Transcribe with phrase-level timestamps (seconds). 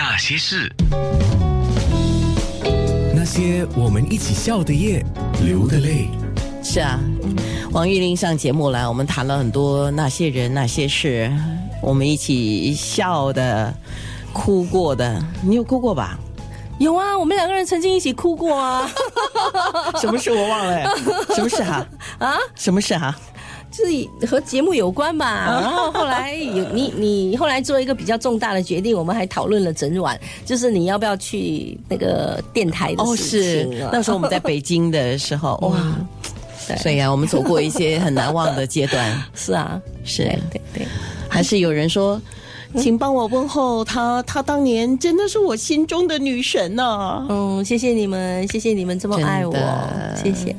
[0.00, 0.72] 那些事，
[3.12, 5.04] 那些我们一起笑的夜，
[5.44, 6.08] 流的泪。
[6.62, 7.00] 是啊，
[7.72, 11.28] 王玉玲上节目来，我们谈了很多那些人那些事，
[11.82, 13.74] 我们一起笑的、
[14.32, 15.20] 哭过的。
[15.42, 16.16] 你有哭过吧？
[16.78, 18.88] 有啊，我们两个人曾经一起哭过啊。
[20.00, 20.96] 什么事我忘了？
[21.34, 21.84] 什么事哈？
[22.24, 22.38] 啊？
[22.54, 23.12] 什么事哈？
[23.12, 23.27] 就
[23.70, 33.88] 是和节目有关吧，然后后来有你你后来做一个比较重大的决定，我们还讨论了整晚，就是你要不要去那个电台的事情。
[33.92, 39.22] 那时候我们在北京的时候， 哇，所以啊，我们走过一些很难忘的阶段。
[39.34, 40.86] 是啊，是，对对，
[41.28, 42.20] 还是有人说，
[42.76, 47.26] 请帮我问候她，她当年真的是我心中的女神呢。
[47.28, 49.54] 嗯，谢谢你们，谢谢你们这么爱我，
[50.16, 50.56] 谢谢，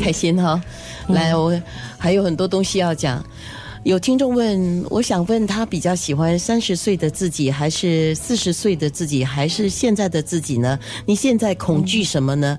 [0.00, 0.60] 开心哈。
[1.08, 1.60] 来，我
[1.98, 3.24] 还有很多东西要讲。
[3.84, 10.78] 有听众问，我想问他比较喜欢三十岁的自己，还是四十岁的自己，还是现在的自己呢？
[11.06, 12.58] 你现在恐惧什么呢？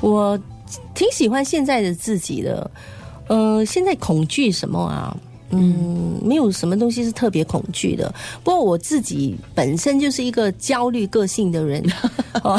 [0.00, 0.38] 我
[0.94, 2.70] 挺喜欢现在的自己的。
[3.28, 5.16] 呃，现在恐惧什么啊？
[5.52, 8.12] 嗯，没有什么东西是特别恐惧的。
[8.42, 11.82] 不过我自己本身就是一个焦虑个性的人，
[12.42, 12.58] 哦，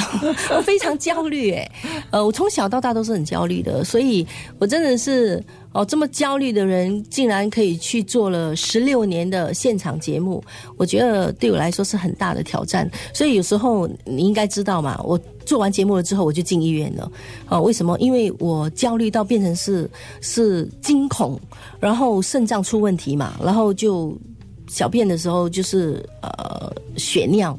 [0.56, 1.72] 我非常焦虑哎，
[2.12, 4.26] 呃，我从小到大都是很焦虑的，所以
[4.60, 5.44] 我真的是。
[5.74, 10.42] 哦，这么焦虑的人竟然可以去做了十六年的现场节目，
[10.78, 12.90] 我觉得对我来说是很大的挑战。
[13.12, 17.12] 所以有时候你应该知道嘛，我做完节目了之后我就进医院了。
[17.48, 17.98] 啊，为什么？
[17.98, 19.90] 因为我焦虑到变成是
[20.22, 21.40] 是惊恐，
[21.80, 24.16] 然后肾脏出问题嘛，然后就
[24.68, 27.58] 小便的时候就是呃血尿，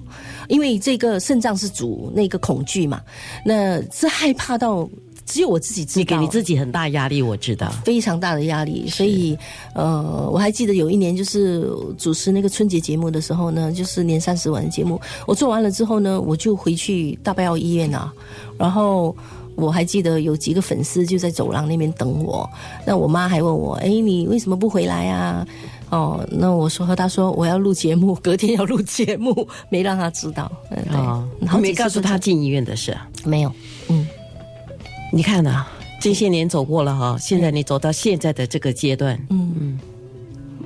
[0.48, 3.02] 因为这个肾脏是主那个恐惧嘛，
[3.44, 4.88] 那是害怕到。
[5.26, 8.86] 只有我自己知道，你给你自己很大压力，我知道，非常大的压力。
[8.88, 9.36] 所以，
[9.74, 18.12] 呃，我还记得有一年，就是主持那个春节节目的时候呢，就是年三十晚的节目，我做完了之后呢，我就回去大白药医院啊。
[18.58, 19.16] 然后
[19.54, 22.48] 我还记得有几个粉丝就在走廊那边等我。
[22.86, 25.46] 那我妈还问我：“哎，你为什么不回来啊？”
[25.90, 30.50] 哦，那我说和他说我要录节目，隔天要录节目，没让他知道。
[30.92, 31.26] 哦，
[31.60, 33.52] 没告诉他进医院的事，没有。
[33.88, 34.06] 嗯。
[35.12, 35.64] 你看呐，
[36.00, 39.54] 这些年走过了哈，现在你走到现在的这个阶段，嗯。
[39.60, 39.78] 嗯，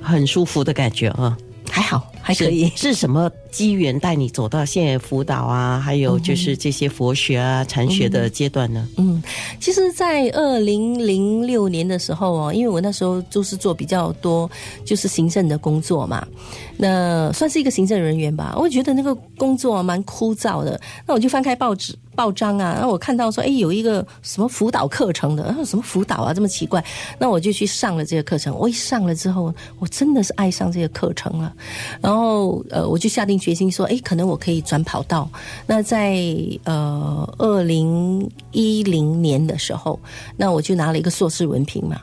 [0.00, 1.36] 很舒服的感觉啊，
[1.70, 2.70] 还好，还可以。
[2.76, 5.80] 是什么机缘带你走到现在辅导啊？
[5.80, 8.86] 还有就是这些佛学啊、禅学的阶段呢？
[8.98, 9.22] 嗯，
[9.58, 14.50] 其实，在二零零六年的时候哦，因为我那时候就是做比较多
[14.84, 16.26] 就是行政的工作嘛，
[16.76, 18.54] 那算是一个行政人员吧。
[18.58, 21.96] 我觉得那个工作蛮枯燥的，那我就翻开报纸。
[22.18, 26.84] 报章啊，然后我看到说，哎，有一个什么辅导课程的，然后什么辅导啊，这么奇怪，
[27.16, 28.52] 那我就去上了这个课程。
[28.58, 31.54] 我一上了之后，我真的是爱上这个课程了。
[32.00, 35.30] 然后，后呃，我就下定决心说，哎，可能我可以转跑道。
[35.66, 36.22] 那在
[36.64, 39.98] 呃二零一零年的时候，
[40.36, 42.00] 那我就拿了一个硕士文凭嘛，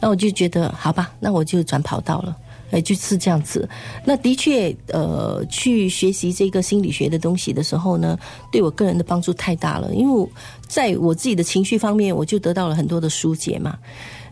[0.00, 2.34] 那我就觉得，好吧，那我就转跑道了。
[2.70, 3.66] 哎，就是这样子。
[4.04, 8.18] 那的确，呃，去学习这个心理学的东西的时候呢，
[8.52, 9.94] 对我个人的帮助太大了。
[9.94, 10.28] 因为
[10.66, 13.78] 在我自己的情绪方面，我就得到了很多的疏解嘛。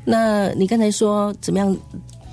[0.05, 1.75] 那你刚才说怎么样？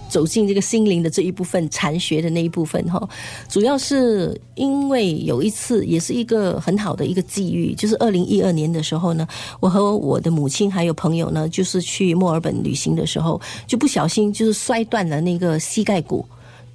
[0.09, 3.09] 走进这个心灵的这一部分，禅学的那一部分哈，
[3.49, 9.27] 主要是因为有一次，也是一个很好的一个机遇，就是二零一二年的时候呢，
[9.59, 16.25] 我和我的母亲还有朋友呢，就是去墨尔本旅行的时候，就不小心就是摔断了那个膝盖骨，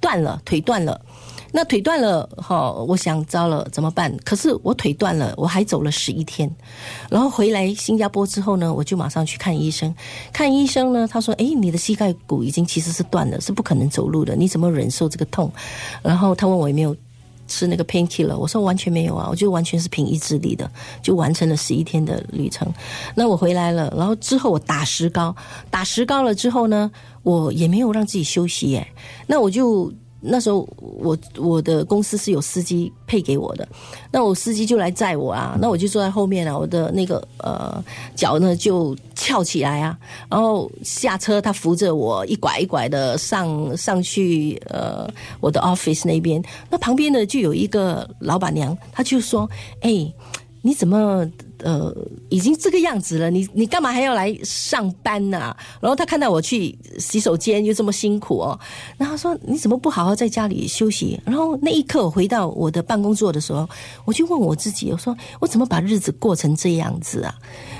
[0.01, 0.99] 断了，腿断了。
[1.51, 4.15] 那腿断了，哈，我想糟了怎么办？
[4.23, 6.49] 可是我腿断了，我还走了十一天，
[7.09, 9.93] 然后回来新加坡之后呢，我就马上去看医生。
[10.31, 14.35] 看医生呢，他说：“哎，你的膝盖骨已经其实是断了，是不可能走路的。
[14.35, 15.51] 你怎么忍受这个痛？”
[16.03, 16.95] 然后他问我有没有
[17.47, 20.69] 吃那个 painkill，我说完全没有啊，我就完全是凭意志力的，
[21.01, 22.71] 就完成了十一天的旅程。
[23.15, 25.35] 那我回来了，然后之后我打石膏，
[25.71, 26.91] 打石膏了之后呢，
[27.23, 28.87] 我也没有让自己休息耶，
[29.25, 29.91] 那我就。
[30.21, 33.67] 那时候我我的公司是有司机配给我的，
[34.11, 37.83] 那我司机就来载我啊，那我就坐在后面啊，我的那个呃
[38.15, 39.97] 脚呢就翘起来啊，
[40.29, 45.09] 然后下车他扶着我一拐一拐的上上去呃
[45.39, 49.49] 我的 office 那边，那旁边呢就有一个老板娘，她就说
[49.81, 50.13] ：“哎，
[50.61, 51.29] 你怎么？”
[51.61, 51.93] 呃，
[52.29, 55.53] 已经这个样子了，你你干嘛还要来上班呢？
[55.81, 58.57] 然后他看到我去洗手间又这么辛苦哦，
[58.97, 61.19] 然后说你怎么不好好在家里休息？
[61.25, 63.67] 然后那一刻我回到我的办公桌的时候，
[64.05, 67.35] 我就问我自己，我说我怎么把日子过成这样子啊？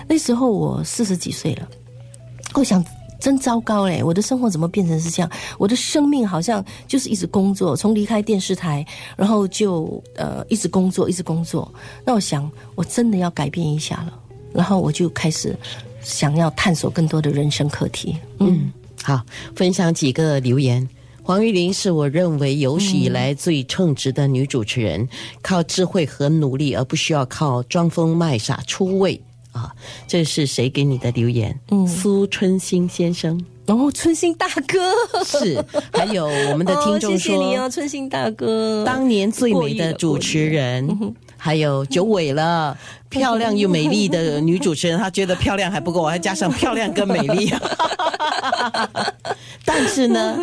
[0.10, 1.66] 那时候我四十几岁了，
[2.56, 2.84] 我想
[3.20, 4.02] 真糟糕嘞！
[4.04, 5.30] 我的生活怎么变成是这样？
[5.58, 8.86] 我的生命好像就是一直工作，从离开电视台，
[9.18, 11.72] 然后就呃一直工作，一直工作。
[12.06, 14.14] 那我想，我真的要改变一下了。
[14.54, 15.56] 然后我就开始
[16.02, 18.16] 想要探索更多的人生课题。
[18.40, 18.72] 嗯，
[19.04, 19.22] 好，
[19.56, 20.88] 分享几个留言。
[21.22, 25.08] 黄玉玲是我认为有史以来最称职的女主持人，
[25.44, 29.22] 靠智慧和努力，而不需要靠装疯卖傻出位
[29.52, 29.72] 啊！
[30.08, 31.60] 这是谁给你的留言？
[31.72, 33.40] 嗯，苏春兴先生。
[33.68, 34.80] 哦，春兴大哥
[35.24, 35.64] 是，
[35.94, 41.14] 还有我们的 听众说，谢谢你哦，春兴大哥，当年最美的主持人。
[41.42, 47.50] 还有九尾了， 漂亮又美丽的女主持人，她觉得漂亮还不够，还加上漂亮跟美丽。
[49.64, 50.38] 但是呢，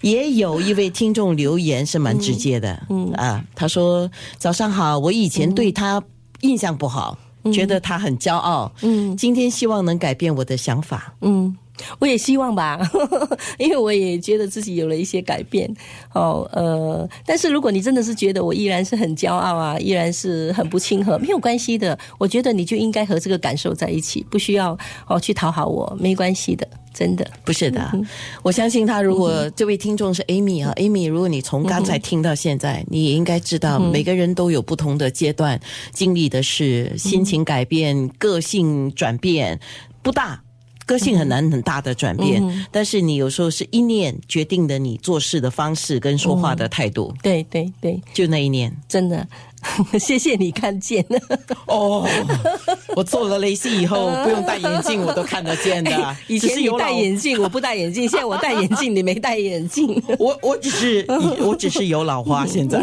[0.00, 6.02] 也有一位听众留言是蛮直接的，嗯啊，他说：“早上好，我以前对他
[6.40, 7.18] 印象不好，
[7.52, 11.56] 觉得他很骄傲，嗯，今天希望能改变我的想法，嗯。”
[11.98, 12.78] 我也希望吧，
[13.56, 15.66] 因为我也觉得自己有了一些改变。
[16.12, 21.98] 哦，呃，但是如果你真的是觉得我依然是很骄傲啊，依然是很不亲和，没有关系的。
[22.18, 24.76] 我觉得你就应该和这个感受在一起，不需要
[25.08, 27.26] 哦去讨好我，没关系的，真的。
[27.44, 27.90] 不是的。
[28.42, 35.60] 我相信他，如果这位听众是 Amy 啊，Amy，如果你从刚才听到现在，你也应该知道，每个人都有不同的阶段
[35.92, 39.58] 经历的是心情改变、个性转变
[40.02, 40.42] 不大。
[40.90, 42.42] 个性很难很大的转变，
[42.72, 47.14] 但是你有时候是一念决定的，你做事的方式跟说话的态度。
[47.22, 49.24] 对对对，就那一念，真的，
[50.00, 51.06] 谢谢你看见
[51.66, 52.04] 哦。
[52.96, 55.92] 我做了雷西以后，不用戴眼镜我都看得见的。
[56.26, 60.02] 以前有戴眼镜， 我不戴眼镜，现在我戴眼镜，你没戴眼镜。
[60.18, 61.06] 我我只是
[61.38, 62.80] 我只是有老花，现在。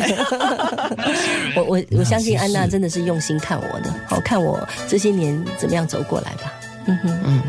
[1.57, 6.53] 我我我相信安娜真的是用心看我的，好看我这些年怎么样走过来吧。
[6.87, 7.41] 嗯哼嗯，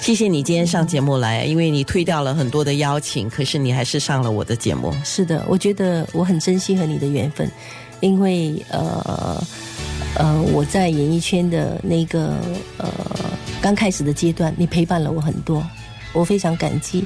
[0.00, 4.94] 谢谢你今天上节目来，因为你推掉了很多的邀请，可是你还是上了我的节目。
[5.04, 7.50] 是的，我觉得我很珍惜和你的缘分，
[8.00, 9.44] 因为呃
[10.16, 12.36] 呃，我在演艺圈的那个
[12.78, 12.88] 呃
[13.60, 15.66] 刚开始的阶段，你陪伴了我很多，
[16.12, 17.04] 我非常感激。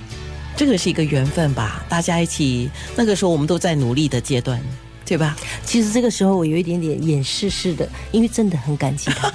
[0.55, 4.61] 这个是一个缘分吧，大家一起那个时候我们都在努力的阶段。
[5.09, 5.35] 对吧？
[5.65, 9.33] 其实这个时候我有一点点掩饰式的，因为真的很感激他。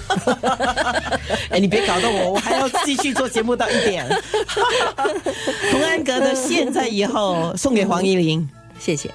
[1.49, 4.07] 哎，你别搞到我，我还要继续做节目到一点。
[5.71, 8.47] 童安格的《现在以后》送给黄依玲，
[8.79, 9.09] 谢谢。